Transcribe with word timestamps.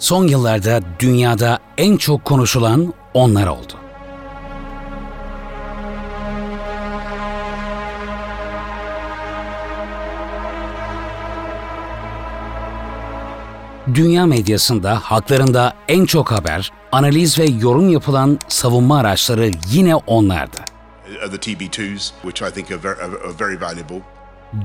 son 0.00 0.26
yıllarda 0.26 0.80
dünyada 0.98 1.58
en 1.78 1.96
çok 1.96 2.24
konuşulan 2.24 2.94
onlar 3.14 3.46
oldu. 3.46 3.72
Dünya 13.94 14.26
medyasında 14.26 14.96
haklarında 14.96 15.74
en 15.88 16.04
çok 16.04 16.32
haber, 16.32 16.72
analiz 16.92 17.38
ve 17.38 17.44
yorum 17.44 17.88
yapılan 17.88 18.38
savunma 18.48 18.98
araçları 18.98 19.50
yine 19.72 19.96
onlardı. 19.96 20.58
The 21.30 21.36
TB2s, 21.36 22.12
which 22.22 22.42
I 22.42 22.54
think 22.54 22.70
are 22.70 22.82
very, 22.82 23.00
are 23.00 23.38
very 23.40 23.60
valuable. 23.60 24.02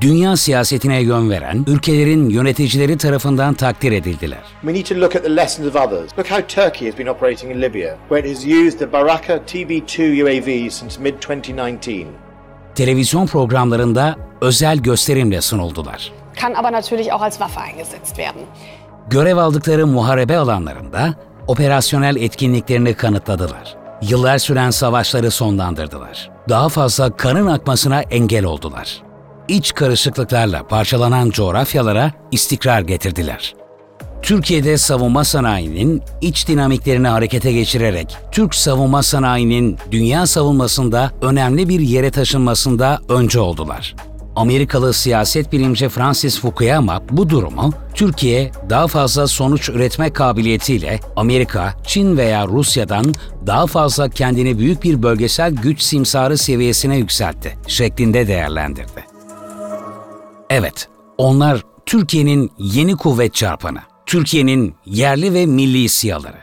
Dünya 0.01 0.37
siyasetine 0.37 1.01
yön 1.01 1.29
veren 1.29 1.63
ülkelerin 1.67 2.29
yöneticileri 2.29 2.97
tarafından 2.97 3.53
takdir 3.53 3.91
edildiler. 3.91 4.39
We 4.61 4.73
need 4.73 4.85
to 4.85 4.95
look 4.95 5.15
at 5.15 5.23
the 5.23 5.35
lessons 5.35 5.67
of 5.67 5.75
others. 5.75 6.17
Look 6.17 6.31
how 6.31 6.47
Turkey 6.47 6.89
has 6.89 6.97
been 6.99 7.07
operating 7.07 7.51
in 7.51 7.61
Libya, 7.61 7.97
where 8.09 8.29
it 8.29 8.37
has 8.37 8.45
used 8.47 8.79
the 8.79 8.91
Baraka 8.93 9.33
TB2 9.35 10.23
UAVs 10.23 10.73
since 10.73 11.01
mid-2019. 11.01 12.05
Televizyon 12.75 13.27
programlarında 13.27 14.15
özel 14.41 14.77
gösterimle 14.77 15.41
sunuldular. 15.41 16.11
kann 16.41 16.53
aber 16.53 16.71
natürlich 16.71 17.11
auch 17.11 17.21
als 17.21 17.37
Waffe 17.37 17.59
eingesetzt 17.61 18.17
werden. 18.17 18.41
Görev 19.09 19.37
aldıkları 19.37 19.87
muharebe 19.87 20.37
alanlarında 20.37 21.13
operasyonel 21.47 22.15
etkinliklerini 22.15 22.93
kanıtladılar. 22.93 23.75
Yıllar 24.01 24.37
süren 24.37 24.69
savaşları 24.69 25.31
sonlandırdılar. 25.31 26.29
Daha 26.49 26.69
fazla 26.69 27.17
kanın 27.17 27.47
akmasına 27.47 28.01
engel 28.01 28.45
oldular. 28.45 29.04
İç 29.47 29.73
karışıklıklarla 29.73 30.67
parçalanan 30.67 31.29
coğrafyalara 31.29 32.11
istikrar 32.31 32.81
getirdiler. 32.81 33.55
Türkiye'de 34.21 34.77
savunma 34.77 35.23
sanayinin 35.23 36.01
iç 36.21 36.47
dinamiklerini 36.47 37.07
harekete 37.07 37.51
geçirerek 37.51 38.17
Türk 38.31 38.55
savunma 38.55 39.03
sanayinin 39.03 39.77
dünya 39.91 40.27
savunmasında 40.27 41.11
önemli 41.21 41.69
bir 41.69 41.79
yere 41.79 42.11
taşınmasında 42.11 42.99
önce 43.09 43.39
oldular. 43.39 43.95
Amerikalı 44.35 44.93
siyaset 44.93 45.51
bilimci 45.51 45.89
Francis 45.89 46.39
Fukuyama 46.39 47.01
bu 47.11 47.29
durumu 47.29 47.73
Türkiye 47.93 48.51
daha 48.69 48.87
fazla 48.87 49.27
sonuç 49.27 49.69
üretme 49.69 50.13
kabiliyetiyle 50.13 50.99
Amerika, 51.15 51.73
Çin 51.87 52.17
veya 52.17 52.47
Rusya'dan 52.47 53.13
daha 53.47 53.67
fazla 53.67 54.09
kendini 54.09 54.59
büyük 54.59 54.83
bir 54.83 55.03
bölgesel 55.03 55.53
güç 55.53 55.81
simsarı 55.81 56.37
seviyesine 56.37 56.97
yükseltti 56.97 57.57
şeklinde 57.67 58.27
değerlendirdi. 58.27 59.14
Evet, 60.57 60.89
onlar 61.17 61.61
Türkiye'nin 61.85 62.51
yeni 62.57 62.95
kuvvet 62.95 63.33
çarpanı, 63.33 63.79
Türkiye'nin 64.05 64.75
yerli 64.85 65.33
ve 65.33 65.45
milli 65.45 65.89
siyaları. 65.89 66.37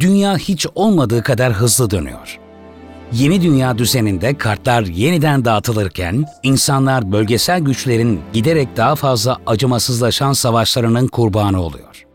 Dünya 0.00 0.36
hiç 0.38 0.66
olmadığı 0.74 1.22
kadar 1.22 1.52
hızlı 1.52 1.90
dönüyor. 1.90 2.38
Yeni 3.12 3.42
dünya 3.42 3.78
düzeninde 3.78 4.38
kartlar 4.38 4.82
yeniden 4.82 5.44
dağıtılırken 5.44 6.24
insanlar 6.42 7.12
bölgesel 7.12 7.60
güçlerin 7.60 8.20
giderek 8.32 8.76
daha 8.76 8.94
fazla 8.94 9.38
acımasızlaşan 9.46 10.32
savaşlarının 10.32 11.06
kurbanı 11.06 11.62
oluyor. 11.62 12.07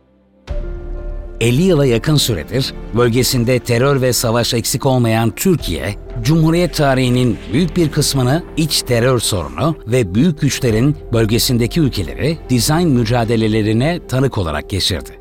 50 1.43 1.61
yıla 1.61 1.85
yakın 1.85 2.15
süredir 2.15 2.73
bölgesinde 2.93 3.59
terör 3.59 4.01
ve 4.01 4.13
savaş 4.13 4.53
eksik 4.53 4.85
olmayan 4.85 5.31
Türkiye, 5.31 5.95
Cumhuriyet 6.21 6.75
tarihinin 6.75 7.37
büyük 7.53 7.77
bir 7.77 7.91
kısmını 7.91 8.43
iç 8.57 8.81
terör 8.81 9.19
sorunu 9.19 9.75
ve 9.87 10.15
büyük 10.15 10.41
güçlerin 10.41 10.97
bölgesindeki 11.13 11.79
ülkeleri 11.79 12.37
dizayn 12.49 12.89
mücadelelerine 12.89 13.99
tanık 14.07 14.37
olarak 14.37 14.69
geçirdi. 14.69 15.19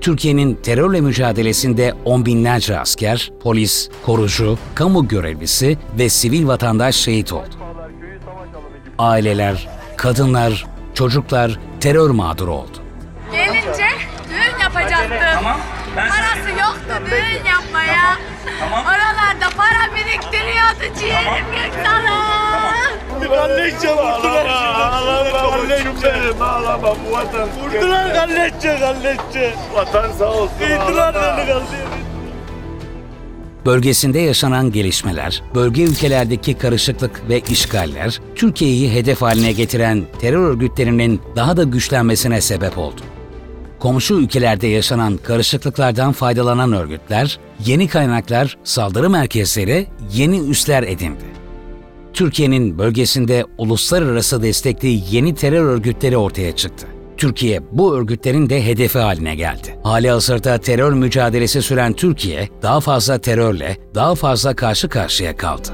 Türkiye'nin 0.00 0.54
terörle 0.54 1.00
mücadelesinde 1.00 1.94
on 2.04 2.26
binlerce 2.26 2.78
asker, 2.78 3.32
polis, 3.42 3.88
korucu, 4.06 4.58
kamu 4.74 5.08
görevlisi 5.08 5.78
ve 5.98 6.08
sivil 6.08 6.46
vatandaş 6.46 6.96
şehit 6.96 7.32
oldu. 7.32 7.54
Aileler, 8.98 9.68
kadınlar, 9.96 10.66
çocuklar 10.94 11.58
terör 11.80 12.10
mağduru 12.10 12.54
oldu. 12.54 12.81
Parası 15.96 16.50
yoktu 16.50 17.10
düğün 17.10 17.44
yapmaya. 17.50 18.18
Tamam. 18.60 18.84
Oralarda 18.84 19.56
para 19.56 19.94
biriktiriyordu 19.96 20.98
ciğerim 21.00 21.44
Göksal'ım. 21.52 23.28
Galletçe 23.30 23.88
vurdular. 23.88 24.46
Ağlama 24.46 25.30
galletçe. 25.30 26.34
Ağlama 26.40 26.96
bu 27.06 27.12
vatan. 27.12 27.48
Vurdular 27.62 28.14
galletçe 28.14 28.76
galletçe. 28.80 29.54
Vatan 29.74 30.12
sağ 30.18 30.30
olsun. 30.32 30.54
İtirar 30.56 31.14
beni 31.14 31.46
galletçe. 31.46 32.02
Bölgesinde 33.66 34.18
yaşanan 34.18 34.72
gelişmeler, 34.72 35.42
bölge 35.54 35.82
ülkelerdeki 35.82 36.58
karışıklık 36.58 37.28
ve 37.28 37.40
işgaller, 37.40 38.20
Türkiye'yi 38.34 38.92
hedef 38.92 39.22
haline 39.22 39.52
getiren 39.52 40.02
terör 40.20 40.50
örgütlerinin 40.50 41.22
daha 41.36 41.56
da 41.56 41.62
güçlenmesine 41.62 42.40
sebep 42.40 42.78
oldu. 42.78 43.00
Komşu 43.82 44.14
ülkelerde 44.14 44.66
yaşanan 44.66 45.16
karışıklıklardan 45.16 46.12
faydalanan 46.12 46.72
örgütler, 46.72 47.38
yeni 47.66 47.88
kaynaklar, 47.88 48.58
saldırı 48.64 49.10
merkezleri, 49.10 49.86
yeni 50.12 50.38
üsler 50.38 50.82
edindi. 50.82 51.24
Türkiye'nin 52.12 52.78
bölgesinde 52.78 53.46
uluslararası 53.58 54.42
destekli 54.42 55.00
yeni 55.10 55.34
terör 55.34 55.64
örgütleri 55.64 56.16
ortaya 56.16 56.56
çıktı. 56.56 56.86
Türkiye 57.16 57.60
bu 57.72 57.96
örgütlerin 57.96 58.50
de 58.50 58.66
hedefi 58.66 58.98
haline 58.98 59.34
geldi. 59.34 59.78
Hali 59.82 60.10
hazırda 60.10 60.58
terör 60.58 60.92
mücadelesi 60.92 61.62
süren 61.62 61.92
Türkiye 61.92 62.48
daha 62.62 62.80
fazla 62.80 63.18
terörle, 63.18 63.76
daha 63.94 64.14
fazla 64.14 64.56
karşı 64.56 64.88
karşıya 64.88 65.36
kaldı. 65.36 65.68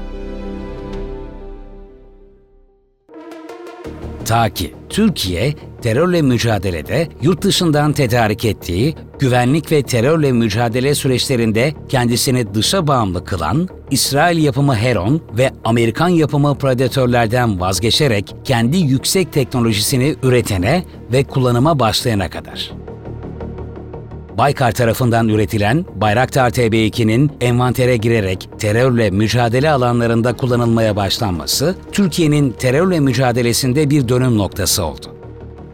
Ta 4.25 4.49
ki 4.49 4.75
Türkiye 4.89 5.55
terörle 5.81 6.21
mücadelede 6.21 7.07
yurt 7.21 7.41
dışından 7.41 7.93
tedarik 7.93 8.45
ettiği 8.45 8.95
güvenlik 9.19 9.71
ve 9.71 9.83
terörle 9.83 10.31
mücadele 10.31 10.95
süreçlerinde 10.95 11.73
kendisini 11.89 12.53
dışa 12.53 12.87
bağımlı 12.87 13.25
kılan 13.25 13.69
İsrail 13.91 14.43
yapımı 14.43 14.75
Heron 14.75 15.21
ve 15.37 15.51
Amerikan 15.63 16.09
yapımı 16.09 16.57
Predator'lerden 16.57 17.59
vazgeçerek 17.59 18.35
kendi 18.43 18.77
yüksek 18.77 19.33
teknolojisini 19.33 20.15
üretene 20.23 20.83
ve 21.11 21.23
kullanıma 21.23 21.79
başlayana 21.79 22.29
kadar. 22.29 22.71
Baykar 24.37 24.71
tarafından 24.71 25.29
üretilen 25.29 25.85
Bayraktar 25.95 26.49
TB2'nin 26.49 27.31
envantere 27.41 27.97
girerek 27.97 28.49
terörle 28.59 29.09
mücadele 29.09 29.69
alanlarında 29.71 30.33
kullanılmaya 30.33 30.95
başlanması, 30.95 31.75
Türkiye'nin 31.91 32.51
terörle 32.51 32.99
mücadelesinde 32.99 33.89
bir 33.89 34.09
dönüm 34.09 34.37
noktası 34.37 34.83
oldu. 34.85 35.18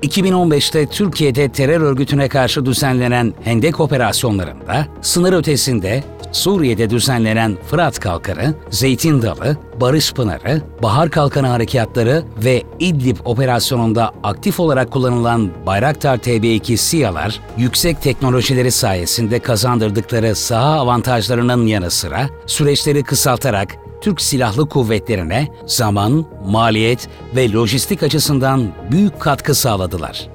2015'te 0.04 0.86
Türkiye'de 0.86 1.50
terör 1.50 1.82
örgütüne 1.82 2.30
karşı 2.30 2.66
düzenlenen 2.66 3.34
Hendek 3.44 3.80
operasyonlarında, 3.80 4.88
sınır 5.02 5.34
ötesinde 5.34 6.04
Suriye'de 6.32 6.90
düzenlenen 6.90 7.58
Fırat 7.68 8.00
Kalkanı, 8.00 8.54
Zeytin 8.70 9.22
Dalı, 9.22 9.58
Barış 9.82 10.14
Pınarı, 10.14 10.62
Bahar 10.84 11.10
Kalkanı 11.10 11.48
harekatları 11.48 12.24
ve 12.44 12.64
İdlib 12.80 13.18
operasyonunda 13.26 14.14
aktif 14.24 14.60
olarak 14.60 14.92
kullanılan 14.92 15.52
Bayraktar 15.66 16.18
TB2 16.18 16.78
SİHA'lar, 16.78 17.40
yüksek 17.58 18.02
teknolojileri 18.02 18.72
sayesinde 18.72 19.40
kazandırdıkları 19.40 20.36
saha 20.36 20.80
avantajlarının 20.80 21.66
yanı 21.66 21.92
sıra 21.92 22.30
süreçleri 22.46 23.04
kısaltarak 23.04 23.85
Türk 24.02 24.22
Silahlı 24.22 24.70
Kuvvetlerine 24.70 25.48
zaman, 25.66 26.26
maliyet 26.46 27.08
ve 27.36 27.52
lojistik 27.52 28.04
açısından 28.04 28.72
büyük 28.92 29.20
katkı 29.20 29.56
sağladılar. 29.56 30.30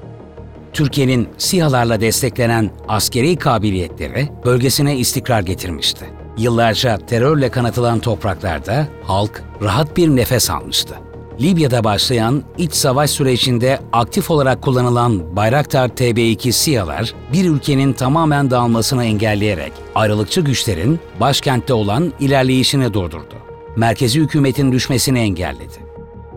Türkiye'nin 0.72 1.28
SİHA'larla 1.38 2.00
desteklenen 2.00 2.70
askeri 2.88 3.36
kabiliyetleri 3.36 4.28
bölgesine 4.44 4.96
istikrar 4.96 5.40
getirmişti. 5.40 6.04
Yıllarca 6.38 6.98
terörle 6.98 7.50
kanatılan 7.50 8.00
topraklarda 8.00 8.88
halk 9.04 9.42
rahat 9.62 9.96
bir 9.96 10.08
nefes 10.08 10.50
almıştı. 10.50 10.94
Libya'da 11.40 11.84
başlayan 11.84 12.42
iç 12.58 12.72
savaş 12.72 13.10
sürecinde 13.10 13.78
aktif 13.92 14.30
olarak 14.30 14.62
kullanılan 14.62 15.36
Bayraktar 15.36 15.88
TB2 15.88 16.52
SİHA'lar 16.52 17.14
bir 17.32 17.50
ülkenin 17.50 17.92
tamamen 17.92 18.50
dağılmasını 18.50 19.04
engelleyerek 19.04 19.72
ayrılıkçı 19.94 20.40
güçlerin 20.40 21.00
başkentte 21.20 21.72
olan 21.72 22.12
ilerleyişini 22.20 22.94
durdurdu. 22.94 23.49
Merkezi 23.76 24.20
hükümetin 24.20 24.72
düşmesini 24.72 25.18
engelledi. 25.18 25.90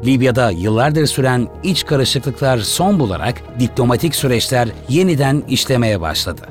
Libya'da 0.05 0.51
yıllardır 0.51 1.05
süren 1.05 1.47
iç 1.63 1.85
karışıklıklar 1.85 2.57
son 2.57 2.99
bularak 2.99 3.59
diplomatik 3.59 4.15
süreçler 4.15 4.69
yeniden 4.89 5.43
işlemeye 5.47 6.01
başladı. 6.01 6.41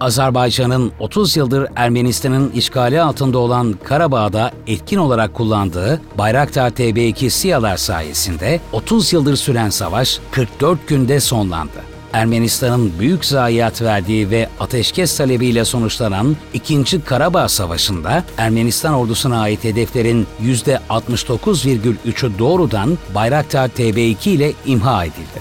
Azerbaycan'ın 0.00 0.92
30 1.00 1.36
yıldır 1.36 1.68
Ermenistan'ın 1.76 2.50
işgali 2.50 3.00
altında 3.00 3.38
olan 3.38 3.78
Karabağ'da 3.84 4.52
etkin 4.66 4.96
olarak 4.96 5.34
kullandığı 5.34 6.00
Bayraktar 6.18 6.70
TB2 6.70 7.30
SİHA'lar 7.30 7.76
sayesinde 7.76 8.60
30 8.72 9.12
yıldır 9.12 9.36
süren 9.36 9.70
savaş 9.70 10.20
44 10.32 10.88
günde 10.88 11.20
sonlandı. 11.20 11.95
Ermenistan'ın 12.12 12.92
büyük 12.98 13.24
zayiat 13.24 13.82
verdiği 13.82 14.30
ve 14.30 14.48
ateşkes 14.60 15.16
talebiyle 15.16 15.64
sonuçlanan 15.64 16.36
2. 16.54 17.00
Karabağ 17.04 17.48
Savaşı'nda 17.48 18.24
Ermenistan 18.38 18.94
ordusuna 18.94 19.40
ait 19.40 19.64
hedeflerin 19.64 20.26
%69,3'ü 20.42 22.38
doğrudan 22.38 22.98
Bayraktar 23.14 23.68
TB2 23.68 24.28
ile 24.28 24.52
imha 24.66 25.04
edildi. 25.04 25.40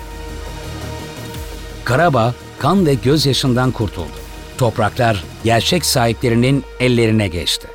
Karabağ 1.83 2.33
kan 2.59 2.85
ve 2.85 2.93
gözyaşından 2.93 3.71
kurtuldu. 3.71 4.25
Topraklar 4.57 5.23
gerçek 5.43 5.85
sahiplerinin 5.85 6.63
ellerine 6.79 7.27
geçti. 7.27 7.67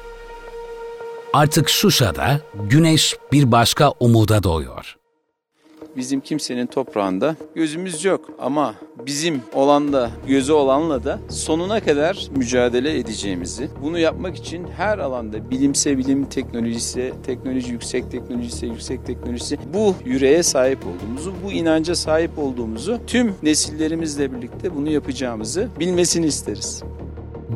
Artık 1.32 1.68
Şuşa'da 1.68 2.40
güneş 2.54 3.16
bir 3.32 3.52
başka 3.52 3.90
umuda 4.00 4.42
doğuyor. 4.42 4.99
Bizim 5.96 6.20
kimsenin 6.20 6.66
toprağında 6.66 7.36
gözümüz 7.54 8.04
yok 8.04 8.30
ama 8.38 8.74
bizim 9.06 9.42
olan 9.54 9.92
da 9.92 10.10
gözü 10.28 10.52
olanla 10.52 11.04
da 11.04 11.18
sonuna 11.28 11.80
kadar 11.80 12.28
mücadele 12.36 12.98
edeceğimizi, 12.98 13.68
bunu 13.82 13.98
yapmak 13.98 14.36
için 14.36 14.66
her 14.76 14.98
alanda 14.98 15.50
bilimse 15.50 15.98
bilim, 15.98 16.24
teknolojisi, 16.24 17.12
teknoloji 17.26 17.72
yüksek 17.72 18.10
teknolojisi, 18.10 18.66
yüksek 18.66 19.06
teknolojisi 19.06 19.58
bu 19.74 19.94
yüreğe 20.04 20.42
sahip 20.42 20.78
olduğumuzu, 20.86 21.34
bu 21.44 21.52
inanca 21.52 21.94
sahip 21.94 22.38
olduğumuzu 22.38 22.98
tüm 23.06 23.34
nesillerimizle 23.42 24.32
birlikte 24.32 24.76
bunu 24.76 24.90
yapacağımızı 24.90 25.68
bilmesini 25.80 26.26
isteriz. 26.26 26.82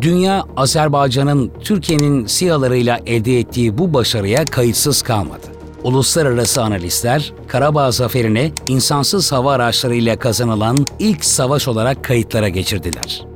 Dünya, 0.01 0.45
Azerbaycan'ın 0.57 1.53
Türkiye'nin 1.61 2.27
SİHA'larıyla 2.27 3.01
elde 3.07 3.39
ettiği 3.39 3.79
bu 3.79 3.95
başarıya 3.95 4.45
kayıtsız 4.45 5.03
kalmadı. 5.03 5.54
Uluslararası 5.85 6.63
analistler, 6.63 7.33
Karabağ 7.49 7.91
zaferini 7.91 8.53
insansız 8.69 9.33
hava 9.33 9.53
araçlarıyla 9.53 10.17
kazanılan 10.17 10.77
ilk 10.99 11.25
savaş 11.25 11.69
olarak 11.69 12.05
kayıtlara 12.05 12.49
geçirdiler. 12.49 13.27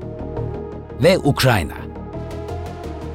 Ve 1.02 1.18
Ukrayna. 1.18 1.72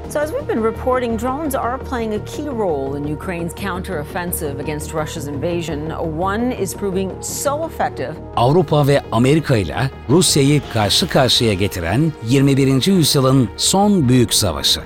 So, 0.10 0.20
as 0.20 0.32
we've 0.32 0.48
been 0.48 0.64
reporting, 0.64 1.22
drones 1.22 1.56
are 1.56 1.78
playing 1.78 2.14
a 2.14 2.26
key 2.26 2.46
role 2.46 3.00
in 3.00 3.16
Ukraine's 3.16 3.56
counteroffensive 3.56 4.60
against 4.60 4.94
Russia's 4.94 5.28
invasion. 5.28 5.90
One 6.20 6.56
is 6.62 6.76
proving 6.76 7.12
so 7.24 7.66
effective. 7.66 8.14
Avrupa 8.36 8.88
ve 8.88 9.02
Amerika 9.12 9.58
ile 9.58 9.92
Rusya'yı 10.10 10.62
karşı 10.74 11.10
karşıya 11.10 11.54
getiren 11.54 12.14
21. 12.28 12.88
yüzyılın 12.88 13.50
son 13.58 14.10
büyük 14.10 14.34
savaşı. 14.34 14.82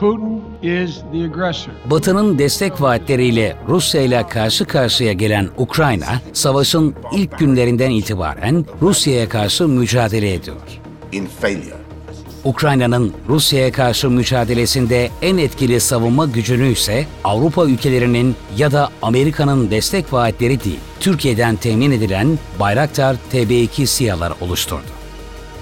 Putin. 0.00 0.43
Batı'nın 1.90 2.38
destek 2.38 2.82
vaatleriyle 2.82 3.56
Rusya 3.68 4.02
ile 4.02 4.28
karşı 4.28 4.64
karşıya 4.64 5.12
gelen 5.12 5.48
Ukrayna, 5.56 6.20
savaşın 6.32 6.94
ilk 7.12 7.38
günlerinden 7.38 7.90
itibaren 7.90 8.64
Rusya'ya 8.82 9.28
karşı 9.28 9.68
mücadele 9.68 10.34
ediyor. 10.34 10.56
Ukrayna'nın 12.44 13.12
Rusya'ya 13.28 13.72
karşı 13.72 14.10
mücadelesinde 14.10 15.10
en 15.22 15.38
etkili 15.38 15.80
savunma 15.80 16.26
gücünü 16.26 16.72
ise 16.72 17.06
Avrupa 17.24 17.64
ülkelerinin 17.64 18.36
ya 18.56 18.72
da 18.72 18.90
Amerika'nın 19.02 19.70
destek 19.70 20.12
vaatleri 20.12 20.64
değil, 20.64 20.80
Türkiye'den 21.00 21.56
temin 21.56 21.90
edilen 21.90 22.38
Bayraktar 22.60 23.16
TB2 23.32 23.86
SİHA'lar 23.86 24.32
oluşturdu. 24.40 25.03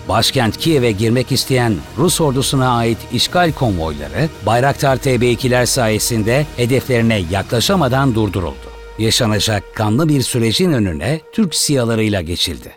Başkent 0.09 0.57
Kiev'e 0.57 0.93
girmek 0.93 1.33
isteyen 1.33 1.75
Rus 1.99 2.21
ordusuna 2.21 2.77
ait 2.77 2.99
işgal 3.13 3.53
konvoyları 3.53 4.29
Bayraktar 4.47 4.97
TB2'ler 4.97 5.67
sayesinde 5.67 6.47
hedeflerine 6.57 7.23
yaklaşamadan 7.31 8.15
durduruldu. 8.15 8.73
Yaşanacak 8.99 9.75
kanlı 9.75 10.09
bir 10.09 10.23
sürecin 10.23 10.73
önüne 10.73 11.21
Türk 11.33 11.55
SİHA'larıyla 11.55 12.21
geçildi. 12.21 12.73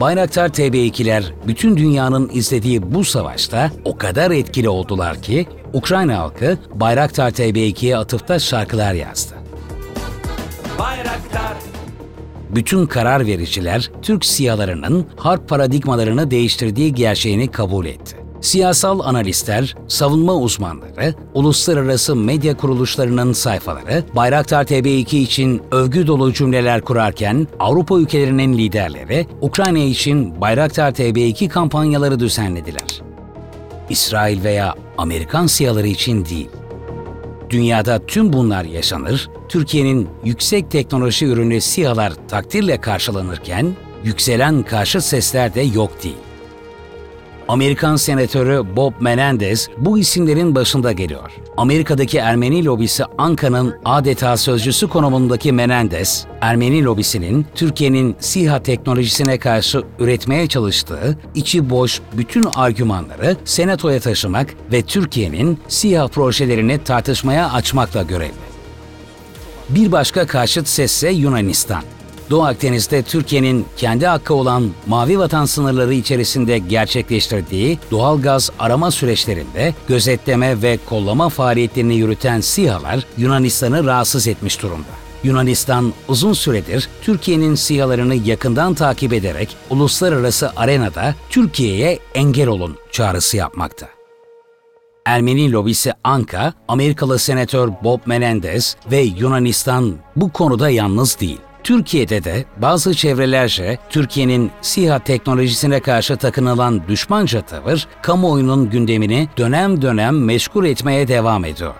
Bayraktar 0.00 0.48
TB2'ler 0.48 1.22
bütün 1.46 1.76
dünyanın 1.76 2.30
izlediği 2.32 2.94
bu 2.94 3.04
savaşta 3.04 3.70
o 3.84 3.98
kadar 3.98 4.30
etkili 4.30 4.68
oldular 4.68 5.22
ki 5.22 5.46
Ukrayna 5.72 6.18
halkı 6.18 6.58
Bayraktar 6.74 7.30
TB2'ye 7.30 7.96
atıfta 7.96 8.38
şarkılar 8.38 8.94
yazdı. 8.94 9.37
Bütün 12.50 12.86
karar 12.86 13.26
vericiler 13.26 13.90
Türk 14.02 14.24
siyalarının 14.24 15.06
harp 15.16 15.48
paradigmalarını 15.48 16.30
değiştirdiği 16.30 16.94
gerçeğini 16.94 17.48
kabul 17.48 17.86
etti. 17.86 18.16
Siyasal 18.40 19.00
analistler, 19.00 19.76
savunma 19.88 20.34
uzmanları, 20.34 21.14
uluslararası 21.34 22.16
medya 22.16 22.56
kuruluşlarının 22.56 23.32
sayfaları 23.32 24.04
Bayraktar 24.16 24.64
TB2 24.64 25.16
için 25.16 25.62
övgü 25.72 26.06
dolu 26.06 26.32
cümleler 26.32 26.80
kurarken 26.80 27.46
Avrupa 27.58 27.98
ülkelerinin 27.98 28.58
liderleri 28.58 29.26
Ukrayna 29.40 29.78
için 29.78 30.40
Bayraktar 30.40 30.90
TB2 30.90 31.48
kampanyaları 31.48 32.20
düzenlediler. 32.20 33.02
İsrail 33.90 34.44
veya 34.44 34.74
Amerikan 34.98 35.46
siyaları 35.46 35.86
için 35.86 36.24
değil. 36.24 36.48
Dünyada 37.50 38.06
tüm 38.06 38.32
bunlar 38.32 38.64
yaşanır, 38.64 39.30
Türkiye'nin 39.48 40.08
yüksek 40.24 40.70
teknoloji 40.70 41.26
ürünü 41.26 41.60
SİHA'lar 41.60 42.12
takdirle 42.28 42.80
karşılanırken, 42.80 43.76
yükselen 44.04 44.62
karşı 44.62 45.00
sesler 45.00 45.54
de 45.54 45.60
yok 45.60 46.02
değil. 46.04 46.27
Amerikan 47.48 47.96
senatörü 47.96 48.76
Bob 48.76 48.92
Menendez 49.00 49.68
bu 49.78 49.98
isimlerin 49.98 50.54
başında 50.54 50.92
geliyor. 50.92 51.30
Amerika'daki 51.56 52.18
Ermeni 52.18 52.64
lobisi 52.64 53.04
Anka'nın 53.18 53.74
adeta 53.84 54.36
sözcüsü 54.36 54.88
konumundaki 54.88 55.52
Menendez, 55.52 56.26
Ermeni 56.40 56.84
lobisinin 56.84 57.46
Türkiye'nin 57.54 58.16
SİHA 58.20 58.62
teknolojisine 58.62 59.38
karşı 59.38 59.82
üretmeye 59.98 60.46
çalıştığı 60.46 61.18
içi 61.34 61.70
boş 61.70 62.00
bütün 62.12 62.44
argümanları 62.54 63.36
senatoya 63.44 64.00
taşımak 64.00 64.54
ve 64.72 64.82
Türkiye'nin 64.82 65.58
SİHA 65.68 66.08
projelerini 66.08 66.84
tartışmaya 66.84 67.52
açmakla 67.52 68.02
görevli. 68.02 68.48
Bir 69.68 69.92
başka 69.92 70.26
karşıt 70.26 70.68
sesse 70.68 71.10
Yunanistan. 71.10 71.82
Doğu 72.30 72.44
Akdeniz'de 72.44 73.02
Türkiye'nin 73.02 73.66
kendi 73.76 74.06
hakkı 74.06 74.34
olan 74.34 74.70
mavi 74.86 75.18
vatan 75.18 75.44
sınırları 75.44 75.94
içerisinde 75.94 76.58
gerçekleştirdiği 76.58 77.78
doğal 77.90 78.22
gaz 78.22 78.50
arama 78.58 78.90
süreçlerinde 78.90 79.74
gözetleme 79.88 80.62
ve 80.62 80.78
kollama 80.88 81.28
faaliyetlerini 81.28 81.94
yürüten 81.94 82.40
SİHA'lar 82.40 83.06
Yunanistan'ı 83.18 83.84
rahatsız 83.84 84.28
etmiş 84.28 84.62
durumda. 84.62 84.88
Yunanistan 85.24 85.92
uzun 86.08 86.32
süredir 86.32 86.88
Türkiye'nin 87.02 87.54
SİHA'larını 87.54 88.14
yakından 88.14 88.74
takip 88.74 89.12
ederek 89.12 89.56
uluslararası 89.70 90.52
arenada 90.56 91.14
Türkiye'ye 91.30 91.98
engel 92.14 92.48
olun 92.48 92.76
çağrısı 92.92 93.36
yapmakta. 93.36 93.88
Ermeni 95.06 95.52
lobisi 95.52 95.92
Anka, 96.04 96.54
Amerikalı 96.68 97.18
senatör 97.18 97.68
Bob 97.84 98.00
Menendez 98.06 98.76
ve 98.90 99.00
Yunanistan 99.00 99.96
bu 100.16 100.32
konuda 100.32 100.70
yalnız 100.70 101.20
değil. 101.20 101.40
Türkiye'de 101.64 102.24
de 102.24 102.44
bazı 102.56 102.94
çevrelerce 102.94 103.78
Türkiye'nin 103.90 104.50
SİHA 104.60 104.98
teknolojisine 104.98 105.80
karşı 105.80 106.16
takınılan 106.16 106.88
düşmanca 106.88 107.42
tavır, 107.42 107.86
kamuoyunun 108.02 108.70
gündemini 108.70 109.28
dönem 109.36 109.82
dönem 109.82 110.24
meşgul 110.24 110.64
etmeye 110.64 111.08
devam 111.08 111.44
ediyor. 111.44 111.74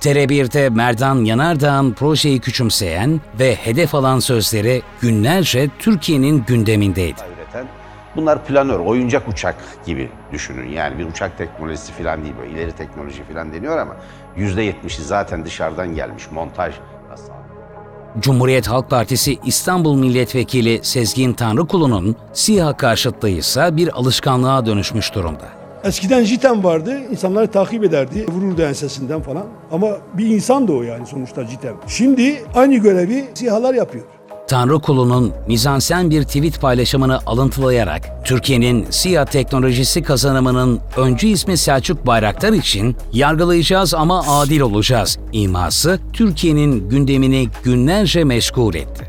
TR1'de 0.00 0.70
Merdan 0.70 1.24
Yanardağ'ın 1.24 1.92
projeyi 1.92 2.40
küçümseyen 2.40 3.20
ve 3.38 3.54
hedef 3.54 3.94
alan 3.94 4.18
sözleri 4.18 4.82
günlerce 5.00 5.68
Türkiye'nin 5.78 6.44
gündemindeydi. 6.46 7.20
bunlar 8.16 8.44
planör, 8.44 8.78
oyuncak 8.78 9.28
uçak 9.28 9.56
gibi 9.86 10.10
düşünün. 10.32 10.68
Yani 10.68 10.98
bir 10.98 11.06
uçak 11.06 11.38
teknolojisi 11.38 11.92
falan 11.92 12.22
değil 12.22 12.34
böyle 12.40 12.52
ileri 12.52 12.72
teknoloji 12.72 13.22
falan 13.24 13.52
deniyor 13.52 13.78
ama 13.78 13.96
%70'i 14.36 15.04
zaten 15.04 15.44
dışarıdan 15.44 15.94
gelmiş 15.94 16.30
montaj. 16.30 16.74
Cumhuriyet 18.20 18.68
Halk 18.68 18.90
Partisi 18.90 19.38
İstanbul 19.44 19.96
Milletvekili 19.96 20.80
Sezgin 20.82 21.32
Tanrıkulu'nun 21.32 22.16
SİHA 22.32 22.76
karşıtlığı 22.76 23.28
ise 23.28 23.76
bir 23.76 23.98
alışkanlığa 23.98 24.66
dönüşmüş 24.66 25.14
durumda. 25.14 25.48
Eskiden 25.84 26.24
JITEM 26.24 26.64
vardı, 26.64 27.00
insanları 27.10 27.46
takip 27.46 27.84
ederdi, 27.84 28.26
vururdu 28.28 28.62
ensesinden 28.62 29.22
falan. 29.22 29.46
Ama 29.72 29.88
bir 30.14 30.26
insan 30.26 30.68
da 30.68 30.72
o 30.72 30.82
yani 30.82 31.06
sonuçta 31.06 31.44
JITEM. 31.44 31.76
Şimdi 31.86 32.42
aynı 32.54 32.76
görevi 32.76 33.24
SİHA'lar 33.34 33.74
yapıyor. 33.74 34.04
Tanrı 34.48 34.78
kulunun 34.78 35.32
mizansen 35.46 36.10
bir 36.10 36.22
tweet 36.22 36.60
paylaşımını 36.60 37.18
alıntılayarak 37.26 38.26
Türkiye'nin 38.26 38.86
SİHA 38.90 39.24
teknolojisi 39.24 40.02
kazanımının 40.02 40.80
öncü 40.96 41.26
ismi 41.26 41.56
Selçuk 41.56 42.06
Bayraktar 42.06 42.52
için 42.52 42.96
yargılayacağız 43.12 43.94
ama 43.94 44.24
adil 44.28 44.60
olacağız 44.60 45.18
iması 45.32 45.98
Türkiye'nin 46.12 46.88
gündemini 46.88 47.48
günlerce 47.64 48.24
meşgul 48.24 48.74
etti. 48.74 49.08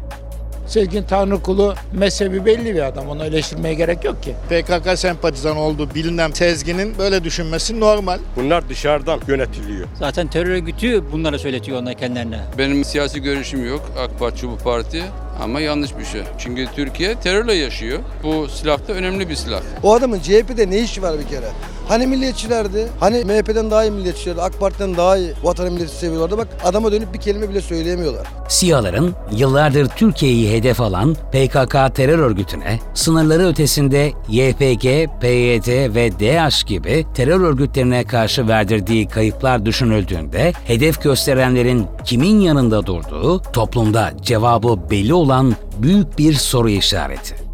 Sezgin 0.68 1.04
Tanrı 1.04 1.42
kulu 1.42 1.76
mezhebi 1.94 2.46
belli 2.46 2.76
bir 2.76 2.88
adam. 2.88 3.10
Onu 3.10 3.24
eleştirmeye 3.24 3.74
gerek 3.74 4.04
yok 4.06 4.24
ki. 4.24 4.36
PKK 4.50 5.00
sempatizan 5.00 5.58
olduğu 5.58 5.96
bilinen 5.96 6.32
Sezgin'in 6.32 6.98
böyle 6.98 7.24
düşünmesi 7.24 7.80
normal. 7.80 8.20
Bunlar 8.36 8.70
dışarıdan 8.70 9.20
yönetiliyor. 9.28 9.88
Zaten 10.00 10.28
terör 10.28 10.50
örgütü 10.50 11.04
bunlara 11.12 11.40
söyletiyor 11.40 11.82
onlar 11.82 11.94
kendilerine. 11.94 12.40
Benim 12.58 12.86
siyasi 12.86 13.22
görüşüm 13.22 13.68
yok 13.68 13.82
AK 14.00 14.20
Parti 14.20 14.48
bu 14.48 14.58
parti 14.58 15.04
ama 15.42 15.60
yanlış 15.60 15.98
bir 15.98 16.06
şey. 16.06 16.22
Çünkü 16.38 16.68
Türkiye 16.76 17.16
terörle 17.16 17.54
yaşıyor. 17.54 18.00
Bu 18.24 18.48
silah 18.48 18.88
da 18.88 18.94
önemli 18.94 19.30
bir 19.30 19.36
silah. 19.36 19.62
O 19.84 19.94
adamın 19.94 20.20
CHP'de 20.20 20.70
ne 20.70 20.80
işi 20.80 21.02
var 21.02 21.20
bir 21.20 21.28
kere? 21.28 21.50
Hani 21.90 22.08
milliyetçilerdi? 22.08 22.88
Hani 23.00 23.24
MHP'den 23.26 23.72
daha 23.72 23.84
iyi 23.84 23.92
milliyetçilerdi? 23.92 24.42
AK 24.42 24.60
Parti'den 24.60 24.98
daha 24.98 25.18
iyi 25.18 25.34
vatanı 25.44 25.72
milleti 25.72 25.96
seviyorlardı. 25.96 26.38
Bak 26.38 26.48
adama 26.66 26.92
dönüp 26.92 27.14
bir 27.14 27.20
kelime 27.20 27.50
bile 27.50 27.62
söyleyemiyorlar. 27.62 28.28
SİHA'ların 28.48 29.16
yıllardır 29.32 29.88
Türkiye'yi 29.88 30.52
hedef 30.52 30.82
alan 30.82 31.14
PKK 31.14 31.96
terör 31.96 32.20
örgütüne 32.20 32.80
sınırları 32.94 33.48
ötesinde 33.48 34.12
YPG, 34.30 34.84
PYD 35.22 35.96
ve 35.96 36.12
DH 36.12 36.68
gibi 36.68 37.06
terör 37.14 37.42
örgütlerine 37.42 38.04
karşı 38.04 38.48
verdirdiği 38.48 39.08
kayıplar 39.08 39.66
düşünüldüğünde 39.66 40.54
hedef 40.66 41.02
gösterenlerin 41.02 41.86
kimin 42.06 42.40
yanında 42.40 42.86
durduğu 42.86 43.40
toplumda 43.40 44.12
cevabı 44.22 44.90
belli 44.92 45.14
olan 45.14 45.56
büyük 45.78 46.20
bir 46.20 46.34
soru 46.34 46.70
işareti. 46.70 47.49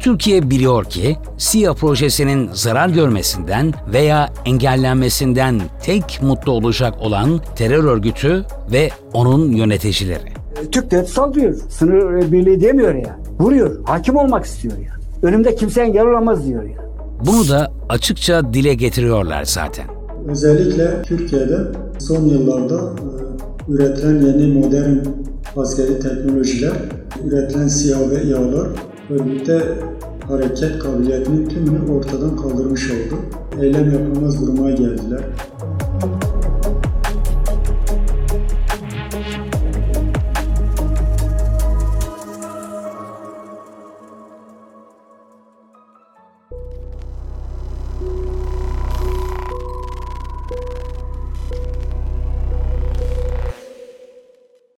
Türkiye 0.00 0.50
biliyor 0.50 0.84
ki 0.84 1.16
SİHA 1.38 1.74
projesinin 1.74 2.50
zarar 2.52 2.88
görmesinden 2.88 3.72
veya 3.92 4.28
engellenmesinden 4.44 5.60
tek 5.82 6.20
mutlu 6.22 6.52
olacak 6.52 6.94
olan 7.00 7.40
terör 7.56 7.84
örgütü 7.84 8.44
ve 8.72 8.90
onun 9.12 9.52
yöneticileri. 9.52 10.32
Türk 10.72 10.90
devleti 10.90 11.12
saldırıyor. 11.12 11.54
Sınır 11.68 12.32
birliği 12.32 12.60
demiyor 12.60 12.94
ya. 12.94 13.18
Vuruyor. 13.38 13.84
Hakim 13.84 14.16
olmak 14.16 14.44
istiyor 14.44 14.78
ya. 14.78 14.92
Önümde 15.22 15.54
kimse 15.54 15.80
engel 15.80 16.06
olamaz 16.06 16.46
diyor 16.46 16.62
ya. 16.62 16.78
Bunu 17.26 17.48
da 17.48 17.72
açıkça 17.88 18.54
dile 18.54 18.74
getiriyorlar 18.74 19.44
zaten. 19.44 19.84
Özellikle 20.28 21.02
Türkiye'de 21.02 21.58
son 21.98 22.24
yıllarda 22.24 22.74
e, 22.74 23.72
üretilen 23.72 24.26
yeni 24.26 24.52
modern 24.52 24.96
askeri 25.56 26.00
teknolojiler, 26.00 26.72
üretilen 27.24 27.68
SİHA 27.68 28.10
ve 28.10 28.22
İHA'lar 28.22 28.68
örgütte 29.10 29.62
hareket 30.28 30.78
kabiliyetinin 30.78 31.48
tümünü 31.48 31.92
ortadan 31.92 32.36
kaldırmış 32.36 32.90
oldu. 32.90 33.20
Eylem 33.60 33.92
yapılmaz 33.92 34.46
duruma 34.46 34.70
geldiler. 34.70 35.20